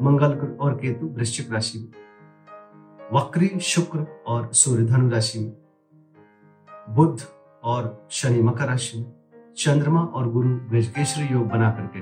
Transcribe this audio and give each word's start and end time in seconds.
मंगल 0.00 0.56
और 0.60 0.74
केतु 0.74 1.06
वृश्चिक 1.06 1.52
राशि 1.52 1.78
में, 1.78 2.02
वक्री, 3.12 3.58
शुक्र 3.60 4.24
और 4.26 4.52
सूर्य 4.52 4.84
धनु 4.84 5.10
राशि 5.10 5.38
में 5.38 5.52
बुद्ध 6.90 7.22
और 7.62 8.08
शनि 8.10 8.42
मकर 8.42 8.66
राशि 8.66 8.98
में, 8.98 9.12
चंद्रमा 9.56 10.00
और 10.00 10.30
गुरु 10.30 10.48
गजकेश्वरी 10.48 11.26
योग 11.34 11.46
बना 11.46 11.70
करके 11.70 12.00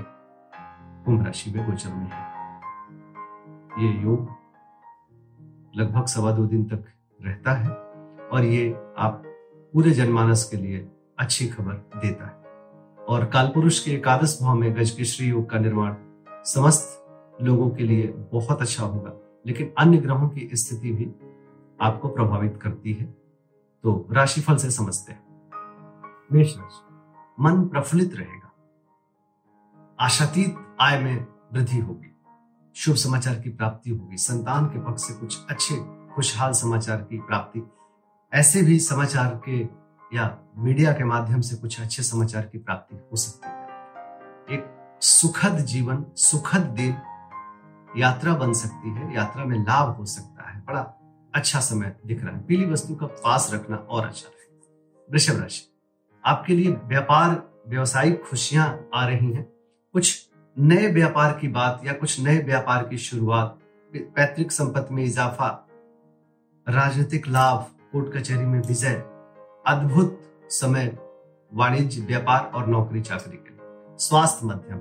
कुंभ 1.04 1.26
राशि 1.26 1.50
में 1.50 1.70
गोचर 1.70 1.90
में 1.90 2.10
है। 2.12 2.30
ये 3.78 4.02
योग 4.02 4.28
लगभग 5.76 6.06
सवा 6.06 6.32
दो 6.32 6.46
दिन 6.46 6.64
तक 6.64 6.84
रहता 7.22 7.52
है 7.52 7.70
और 8.28 8.44
ये 8.44 8.78
आप 8.98 9.22
पूरे 9.72 9.90
जनमानस 9.90 10.44
के 10.44 10.56
लिए 10.56 10.88
अच्छी 11.18 11.46
खबर 11.46 11.72
देता 11.72 12.26
है। 12.26 12.40
और 13.04 13.24
कालपुरुष 13.24 13.84
के 13.84 13.90
एकादश 13.90 14.38
भाव 14.42 14.54
में 14.54 14.76
गजकेश्वरी 14.76 15.30
योग 15.30 15.50
का 15.50 15.58
निर्माण 15.58 15.94
समस्त 16.44 16.96
लोगों 17.40 17.70
के 17.70 17.84
लिए 17.84 18.06
बहुत 18.06 18.62
अच्छा 18.62 18.84
होगा। 18.84 19.12
लेकिन 19.46 19.74
अन्य 19.78 19.98
ग्रहों 19.98 20.28
की 20.28 20.50
स्थिति 20.52 20.92
भी 20.92 21.04
आपको 21.80 22.08
प्रभावित 22.08 22.58
करती 22.62 22.92
है। 22.92 23.04
तो 23.82 24.08
राशिफल 24.10 24.56
से 24.56 24.70
समझते 24.70 25.12
हैं। 25.12 25.30
मेष 26.32 26.56
राशि, 26.58 26.94
मन 27.40 27.68
प्रफुल्लित 27.68 28.14
रहेगा। 28.14 28.52
आशातीत 30.00 30.76
आय 30.80 30.98
में 30.98 31.26
वृद्धि 31.52 31.78
होगी। 31.78 32.16
शुभ 32.74 32.94
समाचार 32.94 33.34
की 33.34 33.50
प्राप्ति 33.50 33.90
होगी। 33.90 34.16
संतान 34.16 34.66
के 34.66 34.78
पक्ष 34.78 35.02
से 35.02 35.14
कुछ 35.14 35.46
अच्छे, 35.50 35.74
खुशहाल 36.14 36.52
समाचार 36.52 36.96
की 36.96 37.18
प्राप्ति। 37.18 37.62
ऐसे 38.34 38.62
भी 38.62 38.80
समाचार 38.80 39.40
के 39.48 39.68
या 40.16 40.38
मीडिया 40.58 40.92
के 40.92 41.04
माध्यम 41.04 41.40
से 41.40 41.56
कुछ 41.56 41.80
अच्छे 41.80 42.02
समाचार 42.02 42.42
की 42.42 42.58
प्राप्ति 42.58 42.96
हो 42.96 43.16
सकती 43.16 43.48
है। 43.48 43.60
एक 44.58 44.76
सुखद 45.02 45.58
जीवन, 45.58 46.04
सुखद 46.16 46.60
दिन 46.60 46.96
यात्रा 47.96 48.34
बन 48.34 48.52
सकती 48.52 48.90
है, 48.90 49.14
यात्रा 49.14 49.44
में 49.44 49.58
लाभ 49.58 49.96
हो 49.96 50.04
सकता 50.04 50.50
है। 50.50 50.60
बड़ा 50.60 50.80
अच्छा 51.34 51.60
समय 51.60 51.96
दिख 52.06 52.24
रहा 52.24 52.36
है। 52.36 52.42
पीली 52.42 52.70
वस्तु 52.70 52.94
का 52.94 53.06
पास 53.06 53.50
रखना 53.54 53.76
और 53.76 54.06
अच्छा 54.06 54.28
रहेगा 54.28 55.06
वृषभ 55.08 55.40
राशि, 55.40 55.62
आपके 56.24 56.54
लिए 56.54 56.72
व्यापार, 56.84 57.42
व्यवसायिक 57.68 58.22
खुशियाँ 58.22 58.88
आ 58.94 59.06
रही 59.06 59.32
हैं। 59.32 59.44
कुछ 59.94 60.28
नए 60.56 60.86
व्यापार 60.86 61.38
की 61.38 61.48
बात 61.48 61.80
या 61.84 61.92
कुछ 61.92 62.20
नए 62.20 62.38
व्यापार 62.38 62.88
की 62.88 62.98
शुरुआत, 62.98 63.58
पैतृक 63.92 64.50
संपत्ति 64.50 64.94
में 64.94 65.04
इजाफा, 65.04 65.48
राजनीतिक 66.66 67.28
लाभ, 67.28 67.66
कोर्ट 67.92 68.12
कचहरी 68.14 68.46
में 68.46 68.60
विजय, 68.60 68.94
अद्भुत 69.66 70.20
समय, 70.50 70.98
वाणिज्य, 71.52 72.02
व्यापार 72.02 72.50
और 72.54 72.66
नौकरी 72.66 73.00
चाकरी 73.00 73.36
के 73.36 73.50
लिए। 73.50 73.96
स्वास्थ्य 73.98 74.46
मध्यम 74.46 74.78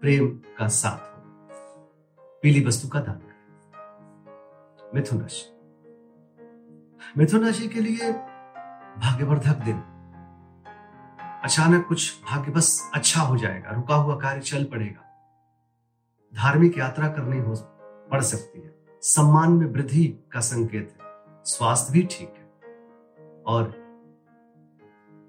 प्रेम 0.00 0.28
का 0.58 0.68
साथ। 0.68 1.11
पीली 2.42 2.64
वस्तु 2.64 2.88
का 2.88 3.00
दान 3.00 3.14
करें। 3.14 3.32
मिथुन 4.94 5.20
राशि 5.20 5.48
मिथुन 7.18 7.44
राशि 7.44 7.68
के 7.68 7.80
लिए 7.80 8.12
भाग्यवर्धक 8.98 9.56
दिन। 9.56 9.82
अचानक 11.44 11.86
कुछ 11.86 12.22
भाग्य 12.30 12.50
बस 12.50 12.90
अच्छा 12.94 13.20
हो 13.20 13.36
जाएगा, 13.36 13.70
रुका 13.70 13.94
हुआ 13.94 14.16
कार्य 14.16 14.40
चल 14.40 14.64
पड़ेगा। 14.64 15.00
धार्मिक 16.34 16.78
यात्रा 16.78 17.08
करनी 17.08 17.38
हो, 17.38 17.54
पड़ 18.10 18.20
सकती 18.20 18.60
है। 18.60 18.74
सम्मान 19.02 19.52
में 19.52 19.66
वृद्धि 19.66 20.18
का 20.32 20.40
संकेत 20.40 20.98
है। 21.00 21.06
स्वास्थ्य 21.44 21.92
भी 21.92 22.02
ठीक 22.02 22.34
है। 22.36 22.44
और 23.46 23.64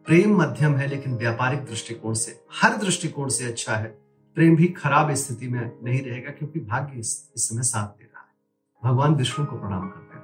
प्रेम 0.06 0.38
मध्यम 0.38 0.76
है, 0.76 0.88
लेकिन 0.88 1.18
व्यापारिक 1.18 1.66
दृष्टिकोण 1.66 2.14
से, 2.14 2.46
हर 2.62 2.78
दृष्टिकोण 2.78 3.30
से 3.30 3.46
अच्छा 3.46 3.76
है। 3.76 4.04
प्रेम 4.36 4.56
भी 4.56 4.68
खराब 4.68 5.14
स्थिति 5.14 5.48
में 5.48 5.80
नहीं 5.84 6.02
रहेगा 6.02 6.32
क्योंकि 6.32 6.60
भाग्य 6.60 7.00
इस, 7.00 7.32
इस 7.36 7.50
समय 7.50 7.62
साथ 7.62 7.88
दे 7.88 8.04
रहा 8.04 8.22
है। 8.22 8.34
भगवान 8.84 9.16
विष्णु 9.16 9.46
को 9.46 9.56
प्रणाम 9.56 9.90
करते 9.90 10.16
रहे 10.16 10.24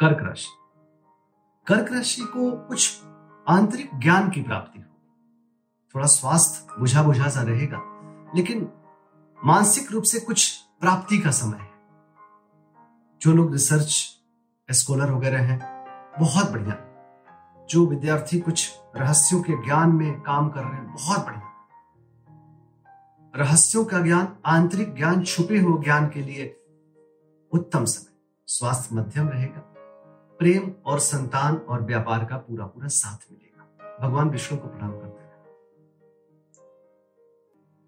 कर्क 0.00 0.28
राशि। 0.28 0.48
कर्क 1.66 1.92
राशि 1.92 2.22
को 2.22 2.68
कुछ 2.68 3.02
आंतरिक 3.48 3.90
ज्ञान 3.94 4.30
की 4.30 4.42
प्राप्ति 4.42 4.80
हो 4.80 4.88
थोड़ा 5.94 6.06
स्वास्थ्य 6.06 6.80
बुझा 6.80 7.02
बुझा 7.02 7.28
सा 7.28 7.42
रहेगा 7.42 7.78
लेकिन 8.36 8.68
मानसिक 9.44 9.92
रूप 9.92 10.02
से 10.02 10.20
कुछ 10.20 10.60
प्राप्ति 10.80 11.18
का 11.18 11.30
समय 11.30 11.58
है। 11.58 11.72
जो 13.20 13.32
लोग 13.32 13.52
रिसर्च 13.52 14.18
स्कॉलर 14.70 15.12
वगैरह 15.12 15.42
हैं 15.42 15.58
बहुत 16.20 16.50
बढ़िया। 16.50 16.88
जो 17.70 17.86
विद्यार्थी 17.86 18.40
कुछ 18.40 18.78
रहस्यों 18.96 19.42
के 19.42 19.64
ज्ञान 19.64 19.90
में 19.90 20.20
काम 20.20 20.48
कर 20.48 20.60
रहे 20.60 20.72
हैं 20.72 20.94
बहुत 20.94 21.26
बढ़िया। 21.26 21.41
रहस्यों 23.34 23.84
का 23.84 24.00
ज्ञान, 24.00 24.36
आंतरिक 24.46 24.94
ज्ञान 24.94 25.22
छुपे 25.22 25.58
हुए 25.58 25.82
ज्ञान 25.84 26.08
के 26.08 26.20
लिए 26.20 26.56
उत्तम 27.52 27.84
समय। 27.84 28.12
स्वास्थ्य 28.46 28.96
मध्यम 28.96 29.28
रहेगा। 29.28 29.60
प्रेम 30.38 30.72
और 30.86 30.98
संतान 30.98 31.56
और 31.56 31.82
व्यापार 31.82 32.24
का 32.24 32.36
पूरा 32.36 32.66
पूरा 32.66 32.88
साथ 32.88 33.32
मिलेगा। 33.32 33.98
भगवान 34.02 34.30
विष्णु 34.30 34.58
को 34.58 34.68
प्रणाम 34.68 34.90
करते 34.90 35.22
हैं 35.22 35.32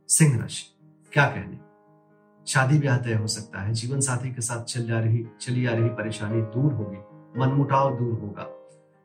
सिंह 0.09 0.41
राशि, 0.41 0.65
क्या 1.12 1.27
कहने? 1.27 1.59
शादी 2.47 2.78
ब्याह 2.78 2.99
तय 2.99 3.15
हो 3.15 3.26
सकता 3.26 3.61
है। 3.61 3.72
जीवन 3.72 4.00
साथी 4.00 4.34
के 4.34 4.41
साथ 4.41 4.65
चल 4.65 4.87
जा 4.87 5.00
रही, 5.00 5.26
चली 5.41 5.66
आ 5.66 5.75
रही 5.75 5.88
परेशानी 5.88 6.43
दूर 6.43 6.72
होगी। 6.72 6.99
मनमुटाव 7.41 7.97
दूर 7.99 8.19
होगा। 8.21 8.49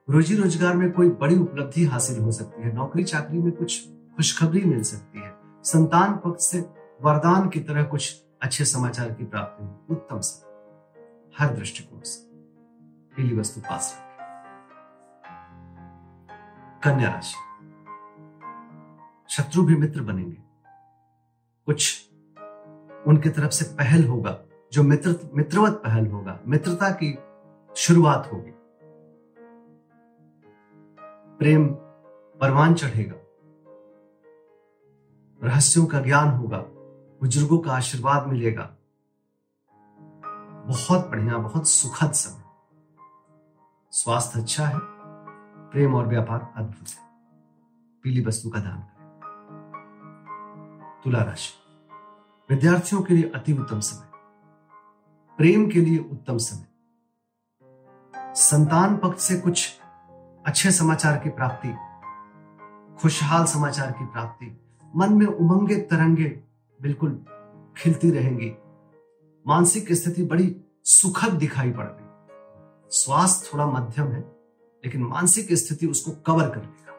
रोजी 0.10 0.36
रोज़गार 0.36 0.76
में 0.76 0.92
कोई 0.92 1.10
बड़ी 1.10 1.38
उपलब्धि 1.38 1.86
हासिल 1.86 2.20
हो 2.20 2.32
सकती 2.32 2.62
है। 2.62 2.74
नौकरी 2.74 3.04
चाकरी 3.04 3.40
में 3.40 3.52
कुछ 3.52 3.90
खुशखबरी 4.16 4.62
मिल 4.62 4.84
सकती 4.84 5.20
है। 5.20 5.39
संतान 5.64 6.18
पक्ष 6.18 6.44
से 6.44 6.60
वरदान 7.02 7.50
की 7.50 7.60
तरह 7.60 7.84
कुछ 7.84 8.24
अच्छे 8.42 8.66
समाचार 8.66 9.14
की 9.14 9.26
प्राप्ति 9.26 9.66
हो। 9.66 9.86
उत्तम 9.90 10.20
समय 10.20 10.50
हर 11.40 11.54
दृष्टिकोण 11.54 12.00
से। 12.02 12.30
पीली 13.16 13.38
वस्तु 13.38 13.62
पास 13.62 13.98
रखें। 13.98 14.10
कन्या 16.84 17.10
राशि। 17.10 17.36
शत्रु 19.30 19.64
भी 19.64 19.76
मित्र 19.76 20.02
बनेंगे। 20.02 20.38
कुछ 21.66 22.10
उनकी 23.08 23.30
तरफ़ 23.30 23.52
से 23.52 23.76
पहल 23.76 24.08
होगा, 24.08 24.40
जो 24.74 24.84
मित्र, 24.84 25.30
मित्रवत 25.36 25.74
पहल 25.74 26.08
होगा। 26.08 26.40
मित्रता 26.48 26.98
की 27.04 27.20
शुरुआत 27.76 28.30
होगी। 28.34 28.52
प्रेम 31.40 31.68
परवान 32.42 32.74
चढ़ेगा। 32.74 33.29
रहस्यों 35.44 35.86
का 35.86 36.00
ज्ञान 36.00 36.30
होगा, 36.30 36.58
बुज़ुर्गों 37.22 37.60
का 37.60 37.74
आशीर्वाद 37.74 38.28
मिलेगा। 38.28 38.76
बहुत 40.68 41.10
बढ़िया, 41.10 41.38
बहुत 41.38 41.68
सुखद 41.68 42.12
समय। 42.12 42.44
स्वास्थ्य 43.92 44.42
अच्छा 44.42 44.68
है, 44.68 44.80
प्रेम 45.72 45.96
और 45.96 46.08
व्यापार 46.08 46.54
अद्भुत 46.58 46.90
है। 46.90 47.10
पीली 48.04 48.26
वस्तु 48.26 48.50
का 48.50 48.60
दान 48.60 48.80
करें। 48.80 49.00
तुला 51.04 51.24
राशि। 51.24 51.54
विद्यार्थियों 52.50 53.02
के 53.02 53.14
लिए 53.14 53.32
अति 53.36 53.54
उत्तम 53.54 53.80
समय। 53.80 54.08
प्रेम 55.38 55.70
के 55.70 55.82
लिए 55.82 55.98
उत्तम 55.98 56.38
समय। 56.38 56.68
संतान 58.36 58.98
पक्ष 58.98 59.22
से 59.22 59.40
कुछ 59.40 59.80
अच्छे 60.46 60.72
समाचार 60.72 61.18
की 61.18 61.30
प्राप्ति, 61.30 61.76
खुशहाल 63.02 63.46
समाचार 63.46 63.92
की 63.92 64.06
प्राप्ति 64.06 64.66
मन 64.96 65.14
में 65.14 65.26
उमंगे 65.26 65.76
तरंगे 65.76 66.30
बिल्कुल 66.82 67.26
खिलती 67.78 68.12
रहेंगी। 68.12 68.52
मानसिक 69.48 69.92
स्थिति 69.94 70.24
बड़ी 70.24 70.56
सुखद 70.84 71.34
दिखाई 71.34 71.72
पड़ 71.72 71.86
रही 71.86 72.08
स्वास्थ्य 72.92 73.50
थोड़ा 73.54 73.66
मध्यम 73.66 74.08
है, 74.08 74.20
लेकिन 74.86 75.04
मानसिक 75.04 75.54
स्थिति 75.54 75.88
उसको 75.88 76.12
कवर 76.12 76.50
कर 76.50 76.62
लेगा 76.62 76.94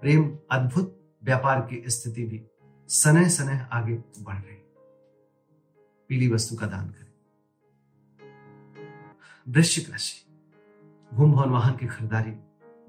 प्रेम, 0.00 0.38
अद्भुत 0.50 1.16
व्यापार 1.24 1.60
की 1.60 1.82
स्थिति 1.86 2.24
भी 2.24 2.46
सने 2.88 3.28
सने 3.30 3.60
आगे 3.72 3.94
बढ़ 3.94 4.34
रही। 4.34 4.56
पीली 6.08 6.28
वस्तु 6.28 6.56
का 6.56 6.66
दान 6.66 6.88
करें। 6.88 7.12
वृश्चिक 9.48 9.90
राशि। 9.90 10.22
भूम 11.14 11.32
भवन 11.32 11.50
वाहन 11.50 11.76
की 11.76 11.86
खरीदारी, 11.86 12.30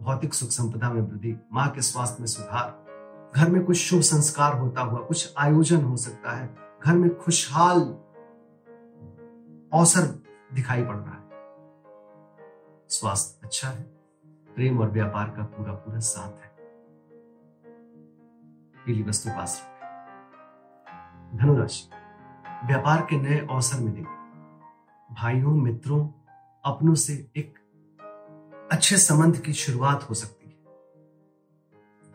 भौतिक 0.01 0.33
सुख 0.33 0.49
संपदा 0.49 0.93
में 0.93 1.01
वृद्धि, 1.01 1.35
माँ 1.53 1.69
के 1.69 1.81
स्वास्थ्य 1.81 2.17
में 2.19 2.27
सुधार 2.27 2.86
घर 3.35 3.49
में 3.49 3.65
कुछ 3.65 3.77
शुभ 3.77 4.01
संस्कार 4.01 4.57
होता 4.57 4.81
हुआ, 4.81 4.99
कुछ 4.99 5.33
आयोजन 5.37 5.83
हो 5.85 5.97
सकता 5.97 6.31
है। 6.31 6.57
घर 6.85 6.95
में 6.95 7.17
खुशहाल 7.17 7.79
अवसर 9.73 10.01
दिखाई 10.53 10.83
पड़ 10.83 10.95
रहा 10.95 11.13
है। 11.13 11.27
स्वास्थ्य 12.89 13.39
अच्छा 13.43 13.69
है। 13.69 13.83
प्रेम 14.25 14.79
और 14.79 14.91
व्यापार 14.91 15.29
का 15.29 15.43
पूरा 15.43 15.73
पूरा 15.73 15.99
साथ 15.99 16.39
है। 16.39 16.55
पीली 18.85 19.03
वस्तु 19.03 19.29
पास 19.29 19.61
रखें। 19.65 21.37
धनुराशि। 21.37 21.89
व्यापार 22.67 23.01
के 23.01 23.17
नए 23.17 23.47
अवसर 23.51 23.79
मिलेंगे। 23.79 24.17
भाइयों, 25.13 25.51
मित्रों, 25.51 26.09
अपनों 26.65 26.95
से 26.95 27.31
एक 27.37 27.59
अच्छे 28.71 28.97
संबंध 28.97 29.37
की 29.37 29.53
शुरुआत 29.53 30.09
हो 30.09 30.15
सकती 30.15 30.36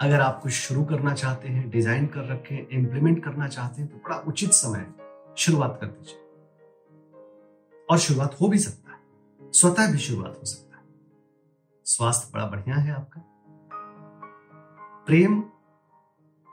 अगर 0.03 0.21
आप 0.21 0.41
कुछ 0.43 0.53
शुरू 0.53 0.85
करना 0.85 1.15
चाहते 1.15 1.49
हैं, 1.49 1.71
डिज़ाइन 1.71 2.07
कर 2.07 2.25
रखे 2.25 2.55
हैं 2.55 2.69
इंप्लीमेंट 2.69 3.25
करना 3.25 3.49
चाहते 3.49 3.83
हैं 3.83 3.91
तो 3.91 3.97
बड़ा 3.97 4.17
उचित 4.17 4.53
समय 4.53 4.95
शुरुआत 5.39 5.79
कर 5.81 5.87
दीजिए। 5.87 6.19
और 7.91 7.99
शुरुआत 7.99 8.37
हो 8.41 8.49
भी 8.49 8.59
सकता 8.59 8.93
है। 8.93 8.99
स्वतः 9.53 9.93
भी 9.93 9.99
शुरुआत 9.99 10.37
हो 10.41 10.45
सकता 10.45 10.77
है। 10.77 10.83
स्वास्थ्य 11.85 12.31
बड़ा 12.35 12.47
बढ़िया 12.47 12.77
है 12.77 12.93
आपका। 12.93 13.23
प्रेम 15.07 15.45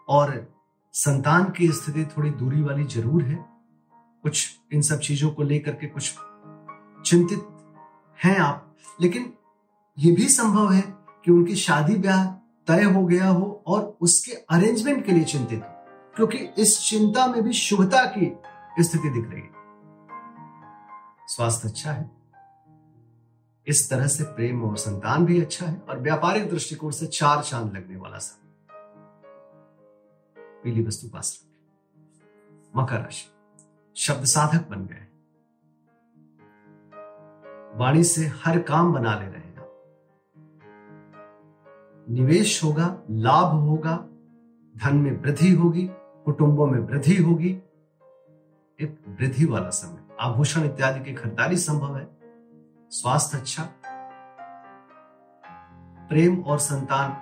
और 0.07 0.53
संतान 0.93 1.49
की 1.49 1.71
स्थिति 1.71 2.05
थोड़ी 2.05 2.29
दूरी 2.29 2.61
वाली 2.61 2.83
ज़रूर 2.83 3.23
है। 3.23 3.45
कुछ 4.23 4.59
इन 4.73 4.81
सब 4.81 4.99
चीज़ों 4.99 5.31
को 5.31 5.43
लेकर 5.43 5.71
के 5.71 5.87
कुछ 5.87 6.15
चिंतित 7.05 7.47
हैं 8.23 8.37
आप। 8.37 8.75
लेकिन 9.01 9.33
यह 9.99 10.15
भी 10.15 10.29
संभव 10.29 10.71
है 10.71 10.83
कि 11.25 11.31
उनकी 11.31 11.55
शादी 11.55 11.95
ब्याह 11.95 12.38
तय 12.69 12.83
हो 12.83 13.05
गया 13.05 13.27
हो 13.27 13.63
और 13.67 13.97
उसके 14.01 14.31
अरेंजमेंट 14.31 15.05
के 15.05 15.11
लिए 15.11 15.23
चिंतित 15.23 15.59
हो, 15.59 15.85
क्योंकि 16.15 16.37
इस 16.37 16.79
चिंता 16.89 17.27
में 17.27 17.43
भी 17.43 17.53
शुभता 17.53 18.05
की 18.05 18.25
स्थिति 18.83 19.09
दिख 19.09 19.29
रही 19.29 19.41
है। 19.41 19.49
स्वास्थ्य 21.27 21.67
अच्छा 21.69 21.91
है। 21.91 22.11
इस 23.67 23.89
तरह 23.89 24.07
से 24.07 24.23
प्रेम 24.23 24.63
और 24.63 24.77
संतान 24.77 25.25
भी 25.25 25.41
अच्छा 25.41 25.65
है 25.65 25.77
और 25.89 25.99
व्यापारिक 25.99 26.49
दृष्टिकोण 26.49 26.91
से 26.91 27.07
चार 27.07 27.43
चाँद 27.43 27.73
लगने 27.73 27.97
वाला 27.97 28.17
समय। 28.17 28.49
पीली 30.63 30.83
वस्तु 30.83 31.07
पास 31.07 31.43
रखें। 31.43 32.81
मकर 32.81 32.99
राशि। 32.99 33.27
शब्द 33.95 34.25
साधक 34.25 34.69
बन 34.69 34.85
गए 34.85 35.05
वाणी 37.77 38.03
से 38.03 38.25
हर 38.45 38.59
काम 38.59 38.93
बना 38.93 39.19
ले 39.19 39.25
रहे 39.25 39.41
हैं। 39.41 39.48
निवेश 42.09 42.63
होगा, 42.63 43.01
लाभ 43.09 43.45
होगा, 43.45 43.97
धन 44.77 44.97
में 44.97 45.21
वृद्धि 45.21 45.51
होगी, 45.51 45.89
कुटुंबों 45.93 46.67
में 46.67 46.79
वृद्धि 46.79 47.15
होगी। 47.15 47.49
एक 48.81 49.17
वृद्धि 49.21 49.45
वाला 49.45 49.69
समय। 49.69 50.15
आभूषण 50.19 50.65
इत्यादि 50.65 51.03
की 51.03 51.13
खरीदारी 51.13 51.57
संभव 51.57 51.97
है। 51.97 52.07
स्वास्थ्य 52.89 53.37
अच्छा। 53.37 53.69
प्रेम 56.09 56.43
और 56.43 56.59
संतान 56.59 57.17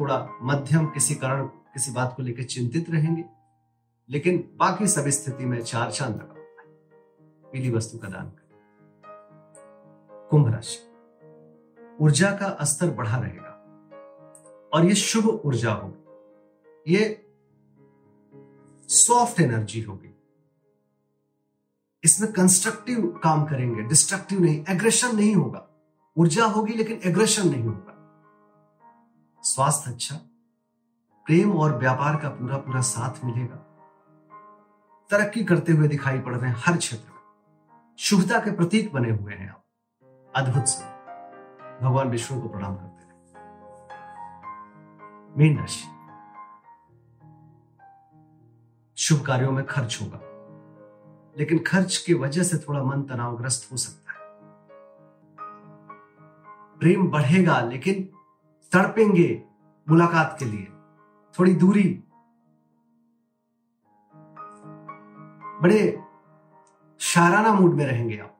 थोड़ा 0.00 0.28
मध्यम, 0.42 0.86
किसी 0.86 1.14
कारण, 1.14 1.46
किसी 1.46 1.92
बात 1.92 2.14
को 2.16 2.22
लेकर 2.22 2.42
चिंतित 2.42 2.90
रहेंगे। 2.90 3.24
लेकिन 4.10 4.50
बाकी 4.56 4.86
सब 4.86 5.08
स्थिति 5.08 5.44
में 5.44 5.62
चार 5.62 5.90
चाँद 5.90 6.14
लगा 6.14 6.34
है। 6.34 6.46
पीली 7.52 7.70
वस्तु 7.70 7.98
का 7.98 8.08
दान 8.08 8.26
करें। 8.26 8.50
कुंभ 10.30 10.54
राशि। 10.54 10.78
ऊर्जा 12.00 12.30
का 12.30 12.64
स्तर 12.64 12.90
बढ़ा 12.90 13.18
रहेगा। 13.18 13.49
और 14.72 14.86
ये 14.86 14.94
शुभ 14.94 15.26
ऊर्जा 15.26 15.72
होगी। 15.72 15.96
ये 16.94 17.26
सॉफ्ट 18.88 19.40
एनर्जी 19.40 19.82
होगी। 19.82 20.16
इसमें 22.04 22.32
कंस्ट्रक्टिव 22.32 23.20
काम 23.24 23.44
करेंगे 23.44 23.82
डिस्ट्रक्टिव 23.82 24.40
नहीं 24.40 24.64
एग्रेशन 24.68 25.16
नहीं 25.16 25.34
होगा। 25.34 25.66
ऊर्जा 26.16 26.44
होगी 26.44 26.72
लेकिन 26.72 27.00
एग्रेशन 27.04 27.48
नहीं 27.48 27.64
होगा। 27.64 27.96
स्वास्थ्य 29.42 29.90
अच्छा 29.90 30.16
प्रेम 31.26 31.52
और 31.52 31.78
व्यापार 31.78 32.16
का 32.16 32.28
पूरा 32.28 32.56
पूरा 32.56 32.80
साथ 32.80 33.24
मिलेगा। 33.24 33.66
तरक्की 35.10 35.44
करते 35.44 35.72
हुए 35.72 35.88
दिखाई 35.88 36.18
पड़ 36.18 36.36
रहे 36.36 36.50
हैं 36.50 36.62
हर 36.66 36.76
क्षेत्र 36.76 37.10
में। 37.10 37.96
शुभता 37.98 38.38
के 38.40 38.50
प्रतीक 38.50 38.92
बने 38.92 39.10
हुए 39.10 39.34
हैं 39.34 39.50
आप। 39.50 39.64
अद्भुत 40.36 40.64
से। 40.64 40.84
भगवान 41.84 42.08
विष्णु 42.08 42.42
को 42.42 42.48
प्रणाम 42.48 42.76
करते 42.76 43.04
रहे 43.04 43.09
मीन 45.40 45.58
राशि 45.58 45.84
शुभ 48.96 49.26
कार्यों 49.26 49.52
में 49.52 49.66
खर्च 49.66 49.98
होगा, 50.02 50.20
लेकिन 51.38 51.58
खर्च 51.58 51.96
की 51.96 52.14
वजह 52.14 52.42
से 52.42 52.58
थोड़ा 52.58 52.82
मन 52.82 53.02
तनावग्रस्त 53.02 53.72
हो 53.72 53.76
सकता 53.76 54.12
है। 54.12 54.18
प्रेम 56.78 57.10
बढ़ेगा, 57.10 57.60
लेकिन 57.60 58.04
तड़पेंगे 58.72 59.42
मुलाकात 59.88 60.36
के 60.38 60.44
लिए। 60.44 60.66
थोड़ी 61.38 61.54
दूरी। 61.54 62.04
बड़े 65.62 66.02
शाराना 66.98 67.52
मूड 67.52 67.74
में 67.74 67.86
रहेंगे 67.86 68.18
आप। 68.18 68.36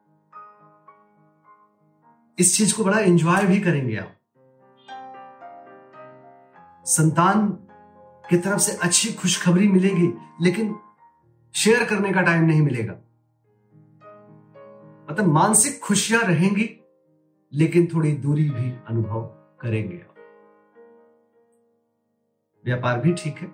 इस 2.39 2.57
चीज़ 2.57 2.77
को 2.77 2.85
बड़ा 2.85 2.99
एंजॉय 2.99 3.47
भी 3.47 3.61
करेंगे 3.61 3.97
आप। 3.97 4.17
संतान 6.87 7.49
की 8.25 8.37
तरफ़ 8.37 8.61
से 8.61 8.73
अच्छी 8.83 9.13
खुशखबरी 9.13 9.69
मिलेगी, 9.69 10.13
लेकिन 10.43 10.75
शेयर 11.55 11.85
करने 11.85 12.13
का 12.13 12.23
टाइम 12.23 12.45
नहीं 12.45 12.63
मिलेगा। 12.63 12.93
मतलब 15.09 15.27
मानसिक 15.27 15.81
खुशियाँ 15.81 16.23
रहेंगी, 16.23 16.69
लेकिन 17.53 17.87
थोड़ी 17.95 18.13
दूरी 18.17 18.49
भी 18.51 18.71
अनुभव 18.89 19.23
करेंगे 19.61 20.03
व्यापार 22.65 23.01
भी 23.01 23.13
ठीक 23.15 23.39
है। 23.39 23.49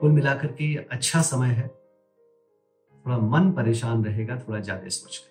कुल 0.00 0.10
मिलाकर 0.10 0.52
के 0.52 0.74
अच्छा 0.76 1.20
समय 1.22 1.48
है। 1.48 1.68
थोड़ा 1.68 3.18
मन 3.18 3.50
परेशान 3.52 4.04
रहेगा, 4.04 4.36
थोड़ा 4.38 4.60
ज़्यादा 4.60 4.88
सोच 4.88 5.16
कर 5.16 5.30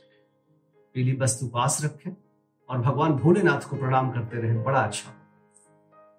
पीली 0.95 1.15
वस्तु 1.17 1.47
पास 1.47 1.79
रखें 1.83 2.12
और 2.69 2.77
भगवान 2.77 3.12
भोलेनाथ 3.13 3.69
को 3.69 3.77
प्रणाम 3.77 4.12
करते 4.12 4.41
रहे। 4.41 4.63
बड़ा 4.63 4.81
अच्छा। 4.81 5.13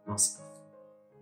नमस्कार। 0.09 0.52